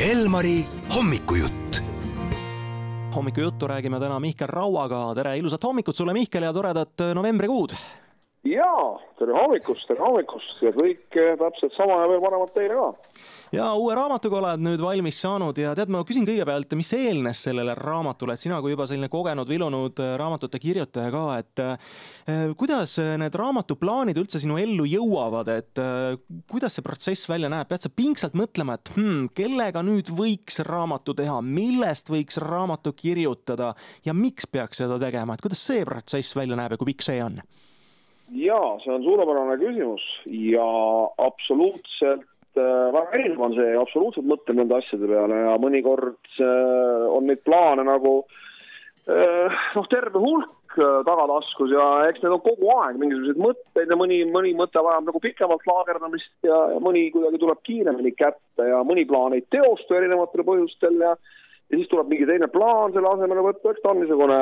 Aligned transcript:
Elmari 0.00 0.64
hommikujutt. 0.96 1.80
hommikujuttu 3.16 3.66
räägime 3.66 4.00
täna 4.00 4.20
Mihkel 4.20 4.46
Rauaga, 4.48 5.14
tere 5.14 5.38
ilusat 5.38 5.64
hommikut 5.64 5.96
sulle, 5.96 6.12
Mihkel, 6.12 6.42
ja 6.42 6.52
toredat 6.52 7.00
novembrikuud! 7.14 7.72
jaa, 8.44 9.00
tere 9.18 9.32
hommikust, 9.32 9.88
tere 9.88 10.04
hommikust 10.04 10.60
ja 10.62 10.72
kõike 10.76 11.24
täpselt 11.40 11.72
sama 11.78 11.96
ja 12.02 12.10
veel 12.12 12.20
paremat 12.20 12.52
teile 12.54 12.76
ka. 12.76 13.15
Ja 13.54 13.68
uue 13.78 13.94
raamatuga 13.94 14.38
oled 14.40 14.62
nüüd 14.64 14.82
valmis 14.82 15.18
saanud 15.22 15.58
ja 15.60 15.74
tead, 15.76 15.90
ma 15.92 16.02
küsin 16.06 16.26
kõigepealt, 16.26 16.72
mis 16.78 16.92
eelnes 16.96 17.42
sellele 17.46 17.76
raamatule, 17.78 18.34
et 18.34 18.42
sina 18.42 18.58
kui 18.64 18.72
juba 18.74 18.86
selline 18.88 19.10
kogenud, 19.12 19.48
vilunud 19.50 20.02
raamatute 20.18 20.60
kirjutaja 20.62 21.12
ka, 21.14 21.24
et 21.40 21.62
eh, 21.64 22.54
kuidas 22.58 22.96
need 23.22 23.38
raamatuplaanid 23.38 24.18
üldse 24.20 24.40
sinu 24.42 24.58
ellu 24.62 24.88
jõuavad, 24.90 25.50
et 25.54 25.82
eh, 25.82 26.18
kuidas 26.50 26.78
see 26.78 26.86
protsess 26.86 27.30
välja 27.30 27.50
näeb, 27.52 27.68
pead 27.70 27.86
sa 27.86 27.92
pingsalt 27.92 28.36
mõtlema, 28.38 28.78
et 28.78 28.92
hmm, 28.96 29.30
kellega 29.36 29.84
nüüd 29.86 30.10
võiks 30.16 30.60
raamatu 30.66 31.14
teha, 31.16 31.38
millest 31.42 32.10
võiks 32.12 32.40
raamatu 32.42 32.94
kirjutada? 32.96 33.74
Ja 34.06 34.14
miks 34.16 34.46
peaks 34.50 34.82
seda 34.82 34.98
tegema, 35.02 35.36
et 35.36 35.44
kuidas 35.44 35.62
see 35.62 35.84
protsess 35.86 36.36
välja 36.36 36.58
näeb 36.58 36.74
ja 36.74 36.80
kui 36.80 36.92
pikk 36.92 37.06
see 37.06 37.22
on? 37.24 37.40
jaa, 38.34 38.70
see 38.82 38.90
on 38.90 39.04
suurepärane 39.04 39.54
küsimus 39.60 40.02
ja 40.26 40.64
absoluutselt 41.22 42.26
äh, 42.60 42.88
väga 42.94 43.18
erinev 43.18 43.46
on 43.46 43.56
see, 43.56 43.72
absoluutselt 43.78 44.28
mõtlen 44.28 44.60
nende 44.60 44.76
asjade 44.78 45.08
peale 45.10 45.40
ja 45.44 45.54
mõnikord 45.62 46.18
äh, 46.40 47.06
on 47.12 47.26
neid 47.30 47.42
plaane 47.46 47.86
nagu 47.86 48.18
äh, 49.10 49.64
noh, 49.76 49.88
terve 49.92 50.22
hulk 50.22 50.76
äh, 50.78 51.00
tagataskus 51.08 51.74
ja 51.74 51.86
eks 52.10 52.24
need 52.24 52.36
on 52.36 52.44
kogu 52.44 52.70
aeg 52.76 53.00
mingisuguseid 53.02 53.42
mõtteid 53.42 53.92
ja 53.92 53.98
mõni, 54.00 54.20
mõni 54.32 54.54
mõte 54.58 54.82
vajab 54.82 55.08
nagu 55.08 55.22
pikemalt 55.24 55.66
laagerdamist 55.70 56.48
ja, 56.48 56.60
mõni 56.82 57.08
kuidagi 57.14 57.42
tuleb 57.42 57.64
kiiremini 57.68 58.14
kätte 58.18 58.70
ja 58.70 58.82
mõni 58.86 59.06
plaan 59.08 59.36
ei 59.36 59.46
teostu 59.54 59.98
erinevatel 59.98 60.46
põhjustel 60.48 61.02
ja 61.02 61.16
ja 61.66 61.78
siis 61.78 61.88
tuleb 61.90 62.10
mingi 62.10 62.26
teine 62.28 62.48
plaan 62.52 62.92
selle 62.94 63.10
asemele 63.10 63.42
võtta, 63.42 63.72
eks 63.72 63.82
ta 63.82 63.90
on 63.90 64.02
niisugune 64.02 64.38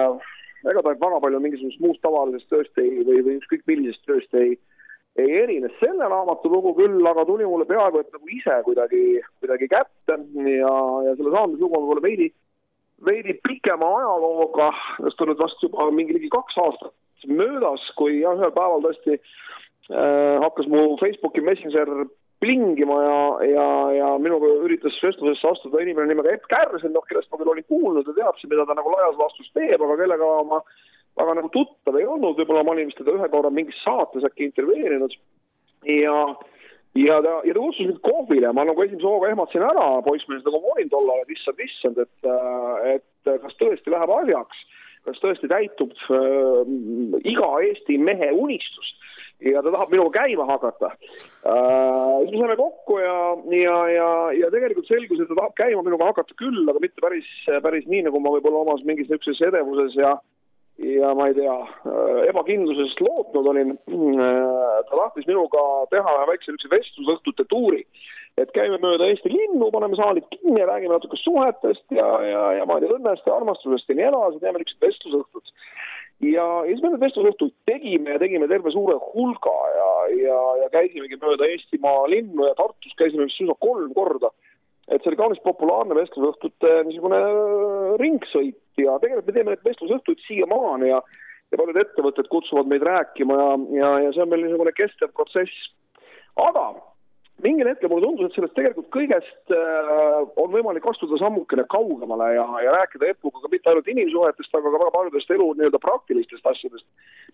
ega 0.70 0.82
ta 0.82 0.92
väga 0.92 1.20
palju 1.20 1.40
mingisugusest 1.44 1.82
muust 1.84 2.02
tavalisest 2.04 2.50
tööst 2.52 2.80
ei, 2.80 3.02
või, 3.04 3.20
või 3.24 3.38
ükskõik 3.40 3.64
millisest 3.68 4.04
tööst 4.08 4.38
ei, 4.40 4.56
ei 5.16 5.36
erine. 5.42 5.70
selle 5.80 6.08
raamatu 6.10 6.50
lugu 6.50 6.74
küll 6.78 7.06
aga 7.06 7.24
tuli 7.28 7.46
mulle 7.46 7.68
peaaegu 7.68 8.00
et 8.00 8.10
nagu 8.12 8.32
ise 8.38 8.56
kuidagi, 8.66 9.04
kuidagi 9.40 9.68
kätte 9.70 10.18
ja, 10.50 10.74
ja 11.06 11.14
selle 11.14 11.30
saamislugu 11.36 11.78
on 11.78 11.84
võib-olla 11.84 12.02
veidi, 12.02 12.32
veidi 13.04 13.38
pikema 13.46 13.92
ajalooga, 14.00 14.72
sest 15.04 15.22
on 15.22 15.32
nüüd 15.32 15.42
vast 15.42 15.62
juba 15.62 15.90
mingi 15.94 16.16
ligi 16.18 16.32
kaks 16.34 16.58
aastat 16.66 16.94
möödas, 17.26 17.80
kui 17.98 18.18
jah, 18.20 18.36
ühel 18.36 18.52
päeval 18.54 18.82
tõesti 18.84 19.16
äh, 19.16 20.36
hakkas 20.42 20.68
mu 20.68 20.94
Facebooki 21.00 21.40
Messenger 21.44 21.90
plingima 22.44 22.96
ja, 23.00 23.20
ja, 23.48 23.68
ja 23.98 24.08
minuga 24.20 24.50
üritas 24.66 24.96
vestlusesse 25.02 25.48
astuda 25.48 25.80
inimene 25.80 26.10
nimega 26.10 26.34
Epp 26.34 26.48
Kärsen, 26.50 26.92
noh, 26.92 27.04
kellest 27.08 27.30
ma 27.32 27.40
küll 27.40 27.52
olin 27.54 27.66
kuulnud 27.70 28.08
ja 28.10 28.16
teadsin, 28.18 28.50
mida 28.52 28.66
ta 28.68 28.76
nagu 28.76 28.92
laias 28.92 29.16
laastus 29.20 29.48
teeb, 29.56 29.80
aga 29.80 29.96
kellega 30.02 30.32
ma 30.50 30.60
väga 31.18 31.36
nagu 31.38 31.50
tuttav 31.54 31.96
ei 31.98 32.08
olnud, 32.08 32.38
võib-olla 32.38 32.64
ma 32.64 32.74
olin 32.74 32.90
vist 32.90 32.98
teda 33.00 33.14
ühe 33.14 33.28
korra 33.30 33.52
mingis 33.54 33.78
saates 33.84 34.26
äkki 34.26 34.48
intervjueerinud. 34.48 35.14
Ja 35.90 36.18
ja 36.94 37.18
ta, 37.22 37.40
ja 37.44 37.54
ta 37.54 37.60
kutsus 37.60 37.88
mind 37.88 38.00
kohvile, 38.06 38.52
ma 38.54 38.64
nagu 38.66 38.82
esimese 38.84 39.06
hooga 39.06 39.30
ehmatasin 39.32 39.66
ära, 39.66 39.88
poissmees 40.06 40.44
nagu 40.46 40.60
ma 40.62 40.74
olin 40.76 40.92
tollal, 40.92 41.22
et 41.24 41.34
issand, 41.34 41.62
issand, 41.64 41.98
et, 42.04 42.28
et 42.94 43.32
kas 43.42 43.58
tõesti 43.60 43.94
läheb 43.94 44.12
asjaks, 44.14 44.60
kas 45.08 45.22
tõesti 45.22 45.50
täitub 45.50 45.94
äh, 46.14 46.60
iga 47.34 47.50
Eesti 47.66 47.98
mehe 47.98 48.30
unistus? 48.32 48.94
Ja 49.42 49.60
ta 49.60 49.72
tahab 49.74 49.90
minuga 49.90 50.22
käima 50.22 50.44
hakata. 50.46 50.92
Äh,. 50.94 52.20
siis 52.22 52.30
me 52.30 52.38
saime 52.38 52.54
kokku 52.56 53.00
ja, 53.02 53.16
ja, 53.50 53.74
ja, 53.90 54.06
ja 54.38 54.50
tegelikult 54.54 54.86
selgus, 54.88 55.20
et 55.20 55.28
ta 55.28 55.36
tahab 55.40 55.56
käima 55.58 55.82
minuga 55.84 56.06
hakata 56.12 56.38
küll, 56.38 56.62
aga 56.70 56.80
mitte 56.80 57.02
päris, 57.02 57.26
päris 57.66 57.84
nii, 57.90 58.06
nagu 58.06 58.22
ma 58.22 58.32
võib-olla 58.36 58.62
omas 58.62 58.86
mingis 58.86 59.10
niisuguses 59.10 59.42
edevuses 59.50 59.98
ja 59.98 60.14
ja 60.78 61.12
ma 61.14 61.28
ei 61.30 61.36
tea, 61.36 61.54
ebakindlusest 62.30 63.00
lootnud 63.04 63.46
olin. 63.52 63.76
ta 64.88 64.96
tahtis 64.96 65.26
minuga 65.30 65.62
teha 65.90 66.14
väikse 66.30 66.52
niisuguse 66.52 66.72
vestlusõhtute 66.72 67.46
tuuri, 67.48 67.84
et 68.40 68.50
käime 68.56 68.80
mööda 68.82 69.06
Eesti 69.10 69.30
linnu, 69.30 69.70
paneme 69.70 69.96
saalid 69.96 70.26
kinni 70.34 70.60
ja 70.60 70.66
räägime 70.70 70.96
natuke 70.96 71.18
suhetest 71.20 71.84
ja, 71.94 72.08
ja, 72.26 72.44
ja 72.58 72.66
ma 72.66 72.78
ei 72.78 72.86
tea, 72.86 72.96
õnnest 72.98 73.28
ja 73.28 73.36
armastusest 73.36 73.88
ja 73.88 73.98
nii 74.00 74.08
edasi, 74.10 74.42
teeme 74.42 74.62
niisugused 74.62 74.88
vestlusõhtud 74.88 75.54
ja, 76.20 76.46
ja 76.64 76.70
siis 76.70 76.82
me 76.82 76.92
need 76.92 77.02
vestlusõhtud 77.02 77.52
tegime 77.68 78.14
ja 78.14 78.22
tegime 78.22 78.48
terve 78.50 78.72
suure 78.74 78.96
hulga 79.12 79.54
ja, 79.76 79.90
ja, 80.22 80.40
ja 80.62 80.70
käisimegi 80.72 81.18
mööda 81.20 81.48
Eestimaa 81.50 82.06
linnu 82.10 82.48
ja 82.48 82.54
Tartus 82.58 82.94
käisime 82.98 83.26
vist 83.28 83.40
suisa 83.40 83.56
kolm 83.60 83.92
korda. 83.96 84.30
Et 84.88 85.00
see 85.00 85.10
oli 85.10 85.20
kaunis 85.20 85.42
populaarne 85.44 85.96
vestlusõhtute 85.96 86.72
niisugune 86.88 87.20
äh, 87.20 87.92
ringsõit 88.00 88.82
ja 88.82 88.98
tegelikult 89.02 89.30
me 89.30 89.36
teeme 89.36 89.54
neid 89.54 89.68
vestlusõhtuid 89.68 90.24
siiamaani 90.26 90.90
ja 90.92 91.02
ja 91.52 91.60
paljud 91.60 91.78
ettevõtted 91.78 92.26
kutsuvad 92.32 92.66
meid 92.70 92.82
rääkima 92.82 93.36
ja, 93.38 93.52
ja, 93.78 93.92
ja 94.06 94.10
see 94.14 94.24
on 94.24 94.32
meil 94.32 94.42
niisugune 94.46 94.72
kestev 94.74 95.12
protsess. 95.14 95.70
aga 96.40 96.72
mingil 97.42 97.68
hetkel 97.68 97.90
mulle 97.90 98.06
tundus, 98.06 98.28
et 98.28 98.36
sellest 98.36 98.54
tegelikult 98.56 98.90
kõigest 98.94 99.54
äh, 99.54 100.20
on 100.40 100.52
võimalik 100.52 100.86
astuda 100.90 101.18
sammukene 101.18 101.64
kaugemale 101.70 102.30
ja, 102.36 102.44
ja 102.62 102.74
rääkida 102.76 103.10
Epuga 103.10 103.42
ka 103.42 103.50
mitte 103.50 103.70
ainult 103.70 103.90
inimsuhetest, 103.90 104.54
aga 104.54 104.70
ka 104.70 104.82
väga 104.82 104.94
paljudest 104.94 105.34
elu 105.34 105.48
nii-öelda 105.58 105.80
praktilistest 105.82 106.46
asjadest, 106.50 106.86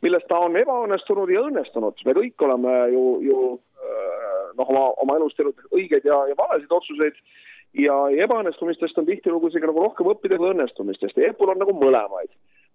milles 0.05 0.25
ta 0.29 0.41
on 0.47 0.57
ebaõnnestunud 0.61 1.33
ja 1.33 1.45
õnnestunud. 1.51 2.01
me 2.07 2.17
kõik 2.17 2.47
oleme 2.49 2.77
ju, 2.95 3.05
ju 3.29 3.41
äh, 3.53 4.30
noh, 4.59 4.69
oma, 4.69 4.87
oma 5.05 5.19
elus 5.21 5.37
teinud 5.39 5.59
õigeid 5.71 6.07
ja, 6.09 6.23
ja 6.31 6.39
valesid 6.39 6.73
otsuseid 6.73 7.19
ja, 7.79 7.97
ja 8.15 8.25
ebaõnnestumistest 8.27 8.99
on 8.99 9.09
tihtilugu 9.09 9.51
isegi 9.51 9.69
nagu 9.71 9.85
rohkem 9.87 10.11
õppida 10.13 10.41
kui 10.41 10.53
õnnestumistest 10.55 11.19
ja 11.19 11.31
Epul 11.31 11.53
on 11.53 11.63
nagu 11.63 11.77
mõlemaid 11.77 12.33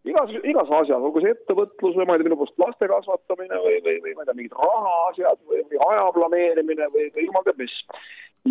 igas, 0.10 0.30
igas 0.44 0.70
asjas, 0.70 1.02
olgu 1.02 1.22
see 1.24 1.34
ettevõtlus 1.34 1.98
või 1.98 2.06
ma 2.06 2.16
ei 2.16 2.22
tea, 2.22 2.28
minu 2.30 2.38
poolest 2.40 2.62
laste 2.62 2.90
kasvatamine 2.92 3.62
või, 3.64 3.80
või, 3.86 3.98
või 4.04 4.14
ma 4.14 4.24
ei 4.24 4.30
tea, 4.30 4.38
mingid 4.38 4.60
rahaasjad 4.60 5.42
või, 5.50 5.64
või 5.72 5.82
aja 5.88 6.06
planeerimine 6.18 6.90
või, 6.94 7.08
või 7.16 7.26
jumal 7.28 7.46
teab 7.48 7.62
mis. 7.62 7.76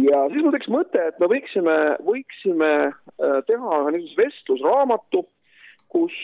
ja 0.02 0.24
siis 0.32 0.42
mul 0.42 0.56
tekkis 0.56 0.74
mõte, 0.74 1.06
et 1.12 1.22
me 1.22 1.30
võiksime, 1.30 1.76
võiksime 2.08 2.72
äh, 2.90 3.38
teha 3.50 3.80
ühe 3.82 3.94
niisuguse 3.94 4.20
vestlusraamatu, 4.22 5.24
kus 5.94 6.15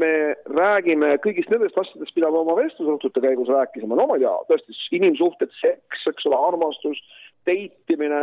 me 0.00 0.10
räägime 0.54 1.16
kõigist 1.24 1.50
nendest 1.50 1.78
asjadest, 1.80 2.14
mida 2.16 2.30
me 2.30 2.42
oma 2.44 2.54
vestlusõhtute 2.60 3.22
käigus 3.24 3.50
rääkisime, 3.50 3.96
no 3.98 4.06
ma 4.06 4.18
ei 4.18 4.22
tea, 4.22 4.34
tõesti 4.50 4.76
inimsuhted, 4.98 5.50
seks, 5.58 6.04
eks 6.12 6.28
ole, 6.30 6.38
armastus, 6.50 7.00
date 7.48 7.94
imine, 7.94 8.20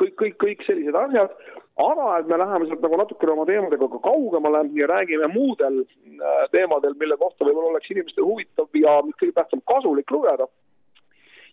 kõik, 0.00 0.14
kõik, 0.22 0.36
kõik 0.40 0.64
sellised 0.66 0.96
asjad, 0.96 1.34
aga 1.82 2.06
et 2.20 2.30
me 2.30 2.38
läheme 2.40 2.68
sealt 2.70 2.84
nagu 2.84 3.00
natukene 3.00 3.34
oma 3.34 3.44
teemadega 3.48 3.90
ka 3.92 4.00
kaugemale 4.06 4.62
ja 4.78 4.88
räägime 4.92 5.28
muudel 5.34 5.82
äh, 5.82 6.46
teemadel, 6.54 6.96
mille 7.00 7.18
kohta 7.20 7.44
võib-olla 7.44 7.74
oleks 7.74 7.92
inimestel 7.92 8.24
huvitav 8.28 8.80
ja 8.80 8.96
mis 9.04 9.18
kõige 9.20 9.36
tähtsam, 9.36 9.64
kasulik 9.68 10.14
lugeda. 10.14 10.48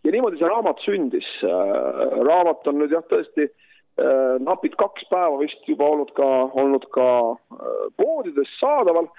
ja 0.04 0.12
niimoodi 0.12 0.40
see 0.40 0.48
raamat 0.52 0.80
sündis. 0.86 1.28
Äh, 1.44 2.18
raamat 2.30 2.68
on 2.72 2.80
nüüd 2.80 2.96
jah, 2.96 3.04
tõesti 3.12 3.50
äh, 3.50 3.73
napid 4.44 4.74
kaks 4.80 5.06
päeva 5.10 5.38
vist 5.38 5.68
juba 5.70 5.86
olnud 5.86 6.12
ka, 6.18 6.28
olnud 6.58 6.86
ka 6.96 7.08
poodides 8.00 8.50
saadaval. 8.60 9.10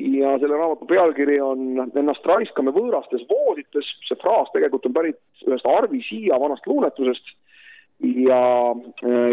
Ja 0.00 0.38
selle 0.40 0.56
raamatu 0.56 0.86
pealkiri 0.88 1.34
on 1.44 1.90
Ennast 2.00 2.24
raiskame 2.24 2.72
võõrastes 2.72 3.26
voodites, 3.28 3.90
see 4.08 4.16
fraas 4.22 4.48
tegelikult 4.54 4.86
on 4.88 4.94
pärit 4.96 5.18
ühest 5.44 5.66
Arvi 5.68 6.00
Siia 6.06 6.38
vanast 6.40 6.64
luuletusest 6.66 7.34
ja, 8.02 8.42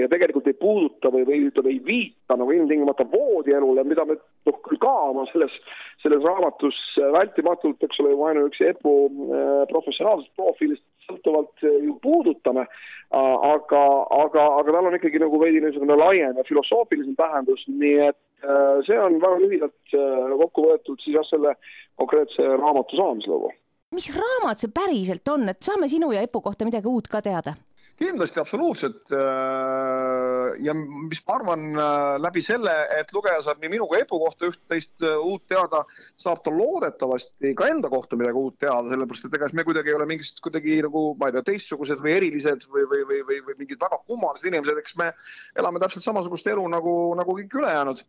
ja 0.02 0.08
tegelikult 0.12 0.48
ei 0.48 0.58
puuduta 0.60 1.12
või, 1.14 1.26
või 1.28 1.40
ütleme, 1.50 1.74
ei 1.74 1.80
viita 1.86 2.38
nagu 2.38 2.54
ilmtingimata 2.54 3.08
voodielule, 3.12 3.84
mida 3.88 4.06
me 4.06 4.18
noh, 4.20 4.60
küll 4.66 4.82
ka 4.82 4.94
oma 5.10 5.26
selles, 5.32 5.56
selles 6.04 6.24
raamatus 6.26 6.78
vältimatult, 7.16 7.82
eks 7.84 8.02
ole, 8.04 8.14
ju 8.14 8.28
ainuüksi 8.30 8.70
EPU 8.70 8.96
äh, 9.10 9.64
professionaalsest 9.72 10.34
profiilist 10.38 10.86
sõltuvalt 11.10 11.64
ju 11.66 11.96
puudutame, 12.04 12.66
aga, 13.10 13.84
aga, 14.20 14.44
aga 14.60 14.76
tal 14.76 14.90
on 14.90 14.98
ikkagi 14.98 15.22
nagu 15.22 15.40
veidi 15.42 15.64
niisugune 15.64 15.98
laiem 15.98 16.38
ja 16.38 16.46
filosoofilisem 16.48 17.16
tähendus, 17.18 17.64
nii 17.72 17.96
et 18.10 18.20
äh, 18.46 18.76
see 18.88 19.00
on 19.00 19.18
väga 19.24 19.40
lühidalt 19.42 19.98
äh, 19.98 20.36
kokku 20.44 20.68
võetud 20.68 21.02
siis 21.02 21.18
jah, 21.18 21.26
selle 21.32 21.56
konkreetse 22.00 22.46
raamatu 22.62 23.00
saamislugu. 23.00 23.50
mis 23.96 24.12
raamat 24.14 24.62
see 24.62 24.70
päriselt 24.74 25.34
on, 25.34 25.50
et 25.50 25.66
saame 25.66 25.90
sinu 25.90 26.12
ja 26.14 26.22
Epu 26.22 26.44
kohta 26.46 26.70
midagi 26.70 26.88
uut 26.88 27.10
ka 27.10 27.24
teada? 27.26 27.58
Kindlasti 28.00 28.40
absoluutselt. 28.40 29.12
Äh, 29.12 30.56
ja 30.66 30.74
mis 30.76 31.22
ma 31.28 31.36
arvan, 31.36 31.66
äh, 31.74 32.16
läbi 32.24 32.42
selle, 32.46 32.74
et 32.96 33.12
lugeja 33.16 33.42
saab 33.46 33.62
nii 33.62 33.74
minu 33.76 33.88
kui 33.90 34.00
Epu 34.02 34.20
kohta 34.22 34.50
üht-teist 34.50 35.04
äh, 35.06 35.18
uut 35.20 35.44
teada, 35.52 35.84
saab 36.22 36.42
ta 36.46 36.54
loodetavasti 36.54 37.54
ka 37.60 37.70
enda 37.72 37.92
kohta 37.92 38.20
midagi 38.20 38.40
uut 38.40 38.58
teada, 38.64 38.88
sellepärast 38.94 39.28
et 39.28 39.38
ega 39.40 39.52
me 39.58 39.68
kuidagi 39.68 39.92
ei 39.92 40.00
ole 40.00 40.10
mingist 40.10 40.42
kuidagi 40.46 40.80
nagu, 40.86 41.06
ma 41.20 41.30
ei 41.30 41.38
tea, 41.38 41.46
teistsugused 41.52 42.04
või 42.06 42.16
erilised 42.18 42.68
või, 42.72 42.88
või, 42.90 43.06
või, 43.12 43.22
või, 43.28 43.42
või 43.50 43.60
mingid 43.64 43.82
väga 43.84 44.02
kummalised 44.08 44.50
inimesed, 44.50 44.82
eks 44.82 44.98
me 45.02 45.12
elame 45.60 45.84
täpselt 45.84 46.08
samasugust 46.08 46.48
elu 46.50 46.66
nagu, 46.72 46.96
nagu 47.20 47.38
kõik 47.42 47.60
ülejäänud. 47.62 48.04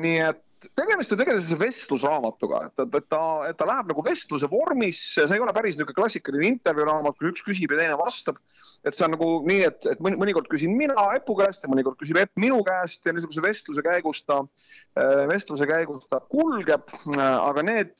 nii 0.00 0.18
et 0.30 0.42
tegemist 0.74 1.12
on 1.12 1.20
tegelikult 1.20 1.60
vestlusraamatuga, 1.60 2.60
et, 2.68 3.06
ta, 3.10 3.20
ta 3.58 3.68
läheb 3.68 3.90
nagu 3.92 4.04
vestluse 4.06 4.48
vormis, 4.50 5.00
see 5.14 5.26
ei 5.36 5.42
ole 5.42 5.54
päris 5.56 5.76
niisugune 5.76 5.96
klassikaline 5.98 6.48
intervjuuraamat, 6.54 7.18
kus 7.18 7.32
üks 7.32 7.44
küsib 7.46 7.74
ja 7.74 7.80
teine 7.82 7.98
vastab. 8.00 8.40
et 8.84 8.94
see 8.94 9.06
on 9.06 9.14
nagu 9.14 9.28
nii, 9.46 9.60
et, 9.68 9.86
et 9.92 10.02
mõnikord 10.04 10.48
küsin 10.52 10.74
mina 10.76 11.08
Epu 11.16 11.36
käest 11.38 11.64
ja 11.64 11.70
mõnikord 11.70 11.98
küsib 12.00 12.18
Epp 12.20 12.40
minu 12.40 12.62
käest 12.66 13.06
ja 13.06 13.14
niisuguse 13.14 13.44
vestluse 13.44 13.84
käigus 13.84 14.22
ta, 14.26 14.42
vestluse 15.30 15.68
käigus 15.68 16.04
ta 16.10 16.20
kulgeb, 16.32 16.90
aga 17.16 17.66
need 17.66 17.94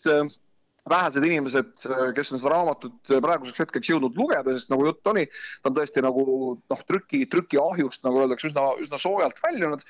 vähesed 0.90 1.24
inimesed, 1.26 1.72
kes 2.16 2.32
on 2.32 2.40
seda 2.40 2.52
raamatut 2.52 3.12
praeguseks 3.22 3.64
hetkeks 3.64 3.90
jõudnud 3.90 4.18
lugeda, 4.18 4.54
sest 4.54 4.70
nagu 4.72 4.86
jutt 4.86 5.10
oli, 5.12 5.26
ta 5.62 5.70
on 5.70 5.76
tõesti 5.78 6.04
nagu 6.04 6.26
noh, 6.56 6.84
trüki, 6.88 7.24
trükiahjust, 7.32 8.04
nagu 8.06 8.22
öeldakse, 8.22 8.50
üsna, 8.50 8.68
üsna 8.82 9.00
soojalt 9.02 9.40
väljunud. 9.44 9.84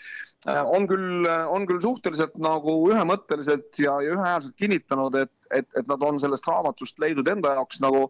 on 0.64 0.88
küll, 0.88 1.28
on 1.52 1.66
küll 1.68 1.82
suhteliselt 1.84 2.36
nagu 2.40 2.78
ühemõtteliselt 2.92 3.82
ja, 3.82 3.98
ja 4.04 4.16
ühehäälselt 4.16 4.56
kinnitanud, 4.56 5.18
et 5.20 5.32
et, 5.54 5.68
et 5.78 5.88
nad 5.90 6.02
on 6.06 6.20
sellest 6.22 6.46
raamatust 6.48 6.98
leidnud 7.02 7.28
enda 7.30 7.54
jaoks 7.58 7.80
nagu 7.84 8.06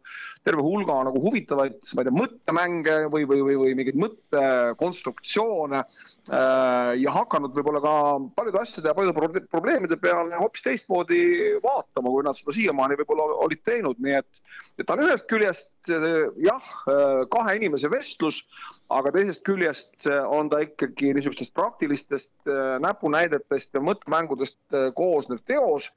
terve 0.47 0.65
hulga 0.65 0.99
nagu 1.09 1.21
huvitavaid, 1.23 1.79
ma 1.95 2.05
ei 2.05 2.09
tea, 2.09 2.17
mõttemänge 2.17 2.97
või, 3.13 3.27
või, 3.29 3.43
või, 3.49 3.59
või 3.63 3.75
mingeid 3.81 4.01
mõttekonstruktsioone 4.05 5.83
äh, 5.83 6.93
ja 7.03 7.17
hakanud 7.17 7.57
võib-olla 7.57 7.83
ka 7.85 7.95
paljude 8.39 8.63
asjade 8.63 8.91
ja 8.91 8.97
paljude 8.97 9.45
probleemide 9.51 10.01
peale 10.01 10.37
hoopis 10.41 10.67
teistmoodi 10.67 11.23
vaatama, 11.65 12.11
kui 12.11 12.27
nad 12.27 12.39
seda 12.39 12.57
siiamaani 12.57 12.99
võib-olla 13.03 13.31
olid 13.47 13.63
teinud, 13.67 14.01
nii 14.03 14.19
et, 14.21 14.43
et 14.79 14.87
ta 14.87 14.97
on 14.97 15.05
ühest 15.07 15.29
küljest 15.31 15.91
jah, 16.43 16.71
kahe 17.31 17.55
inimese 17.57 17.89
vestlus, 17.91 18.41
aga 18.93 19.13
teisest 19.15 19.43
küljest 19.47 20.07
on 20.31 20.51
ta 20.51 20.61
ikkagi 20.65 21.13
niisugustest 21.17 21.55
praktilistest 21.57 22.33
äh, 22.51 22.77
näpunäidetest 22.83 23.75
ja 23.75 23.83
mõttemängudest 23.83 24.59
äh, 24.75 24.89
koosnev 24.97 25.43
teos, 25.49 25.91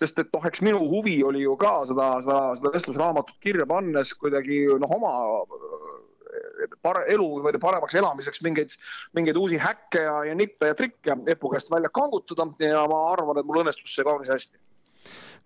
sest 0.00 0.18
et 0.22 0.30
noh, 0.34 0.46
eks 0.48 0.62
minu 0.64 0.85
huvi 0.90 1.16
oli 1.24 1.42
ju 1.44 1.56
ka 1.60 1.78
seda, 1.90 2.10
seda, 2.24 2.40
seda 2.58 2.72
vestlusraamatut 2.74 3.38
kirja 3.42 3.66
pannes 3.68 4.12
kuidagi 4.20 4.64
noh, 4.80 4.94
oma 4.98 5.14
äh, 5.42 6.76
pare-, 6.82 7.06
elu 7.14 7.26
niimoodi 7.38 7.60
paremaks 7.62 7.96
elamiseks 7.98 8.42
mingeid, 8.46 8.76
mingeid 9.16 9.40
uusi 9.40 9.58
häkke 9.62 10.04
ja, 10.06 10.16
ja 10.30 10.36
nippe 10.38 10.72
ja 10.72 10.78
trikke 10.78 11.18
Epu 11.32 11.50
käest 11.52 11.70
välja 11.70 11.90
kangutada 11.92 12.48
ja 12.62 12.86
ma 12.90 13.02
arvan, 13.12 13.40
et 13.40 13.48
mul 13.48 13.62
õnnestus 13.64 13.94
see 13.94 14.06
kaunis 14.06 14.32
hästi 14.32 14.58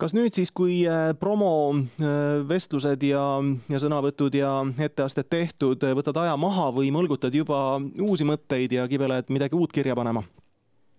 kas 0.00 0.14
nüüd 0.16 0.32
siis, 0.32 0.48
kui 0.56 0.80
äh, 0.88 1.10
promovestlused 1.20 3.02
ja, 3.04 3.24
ja 3.68 3.80
sõnavõtud 3.82 4.36
ja 4.38 4.52
etteasted 4.80 5.28
tehtud, 5.28 5.84
võtad 5.98 6.16
aja 6.22 6.36
maha 6.40 6.70
või 6.72 6.88
mõlgutad 6.94 7.34
juba 7.36 7.76
uusi 8.00 8.24
mõtteid 8.24 8.72
ja 8.78 8.88
kibeled 8.88 9.28
midagi 9.28 9.58
uut 9.58 9.72
kirja 9.76 9.98
panema? 9.98 10.24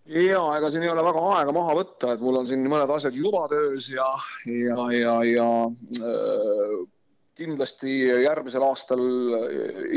Ja 0.10 0.42
ega 0.58 0.72
siin 0.72 0.86
ei 0.86 0.90
ole 0.90 1.04
väga 1.06 1.22
aega 1.36 1.54
maha 1.56 1.76
võtta, 1.78 2.16
et 2.16 2.24
mul 2.24 2.42
on 2.42 2.48
siin 2.50 2.64
mõned 2.70 2.90
asjad 2.96 3.16
juba 3.18 3.46
töös 3.52 3.90
ja, 3.92 4.08
ja, 4.50 4.88
ja, 4.96 5.16
ja 5.28 5.48
äh, 6.02 6.74
kindlasti 7.42 8.00
järgmisel 8.26 8.66
aastal 8.66 9.02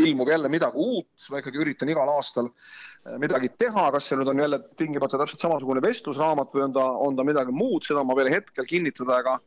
ilmub 0.05 0.29
jälle 0.29 0.49
midagi 0.53 0.81
uut, 0.81 1.29
ma 1.31 1.41
ikkagi 1.41 1.61
üritan 1.65 1.91
igal 1.93 2.13
aastal 2.17 2.51
äh, 2.51 3.17
midagi 3.23 3.51
teha, 3.59 3.89
kas 3.97 4.11
see 4.11 4.21
nüüd 4.21 4.35
on 4.35 4.45
jälle 4.45 4.61
tingimata 4.77 5.21
täpselt 5.21 5.43
samasugune 5.45 5.83
vestlusraamat 5.85 6.53
või 6.55 6.69
on 6.69 6.77
ta, 6.77 6.87
on 7.09 7.17
ta 7.17 7.27
midagi 7.27 7.57
muud, 7.57 7.85
seda 7.87 8.05
ma 8.05 8.17
veel 8.19 8.33
hetkel 8.35 8.69
kinnitada 8.69 9.21
ega 9.25 9.41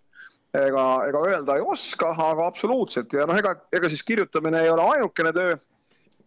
ega, 0.58 0.84
ega 1.08 1.24
öelda 1.30 1.58
ei 1.58 1.66
oska, 1.66 2.12
aga 2.18 2.48
absoluutselt. 2.48 3.14
Ja 3.16 3.28
noh, 3.30 3.38
ega, 3.40 3.56
ega 3.76 3.90
siis 3.92 4.04
kirjutamine 4.08 4.64
ei 4.64 4.72
ole 4.74 4.86
ainukene 4.96 5.34
töö. 5.36 5.56
Äh, 5.56 5.66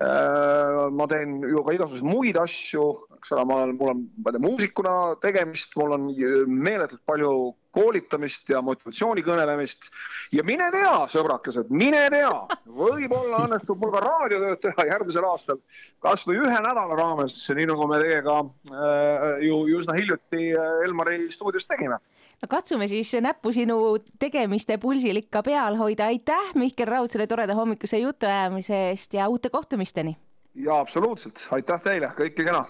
ma 0.00 1.06
teen 1.10 1.40
ju 1.44 1.60
ka 1.64 1.74
igasuguseid 1.76 2.06
muid 2.08 2.36
asju, 2.40 2.84
eks 3.18 3.32
ole, 3.34 3.44
ma 3.44 3.56
olen, 3.60 3.74
mul 3.76 3.90
on, 3.92 4.04
ma 4.16 4.30
ei 4.30 4.36
tea, 4.36 4.44
muusikuna 4.46 4.92
tegemist, 5.20 5.74
mul 5.76 5.92
on 5.96 6.06
meeletult 6.48 7.02
palju 7.10 7.32
koolitamist 7.76 8.48
ja 8.50 8.62
motivatsiooni 8.64 9.22
kõnelemist. 9.26 9.90
Ja 10.34 10.44
mine 10.46 10.70
tea, 10.74 10.94
sõbrakesed, 11.12 11.68
mine 11.68 12.06
tea, 12.14 12.32
võib-olla 12.64 13.42
õnnestub 13.46 13.82
mul 13.82 13.92
ka 13.94 14.02
raadiotööd 14.06 14.62
teha 14.64 14.88
järgmisel 14.88 15.28
aastal. 15.28 15.60
Kasvõi 16.02 16.40
ühe 16.40 16.62
nädala 16.64 16.96
raames, 16.96 17.36
nii 17.54 17.68
nagu 17.70 17.90
me 17.90 18.00
teiega 18.02 18.40
äh, 18.40 19.28
ju, 19.46 19.62
üsna 19.76 19.98
hiljuti 20.00 20.48
äh, 20.54 20.80
Elmari 20.88 21.26
stuudios 21.34 21.68
tegime 21.68 22.00
katsume 22.48 22.88
siis 22.88 23.12
näppu 23.20 23.52
sinu 23.52 23.98
tegemiste 24.18 24.78
pulsil 24.78 25.16
ikka 25.16 25.42
peal 25.42 25.76
hoida. 25.76 26.06
aitäh, 26.06 26.54
Mihkel 26.54 26.88
Raud, 26.88 27.10
selle 27.10 27.26
toreda 27.26 27.54
hommikuse 27.54 27.98
jutuajamise 27.98 28.88
eest 28.90 29.14
ja 29.14 29.28
uute 29.28 29.50
kohtumisteni. 29.50 30.16
ja 30.54 30.80
absoluutselt, 30.80 31.48
aitäh 31.50 31.80
teile, 31.80 32.12
kõike 32.16 32.44
kena 32.44 32.64